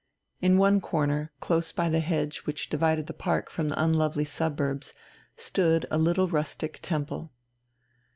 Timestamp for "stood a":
5.37-5.99